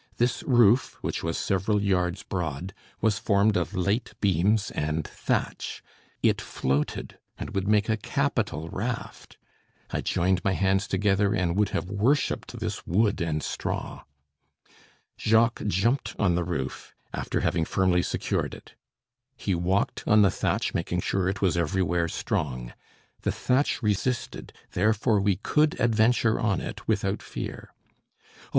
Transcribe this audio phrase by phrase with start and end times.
[0.17, 5.83] This roof, which was several yards broad, was formed of light beams and thatch;
[6.23, 9.37] it floated, and would make a capital raft,
[9.91, 14.01] I joined my hands together and would have worshipped this wood and straw.
[15.19, 18.73] Jacques jumped on the roof, after having firmly secured it.
[19.37, 22.73] He walked on the thatch, making sure it was everywhere strong.
[23.21, 27.75] The thatch resisted; therefore we could adventure on it without fear.
[28.47, 28.49] "Oh!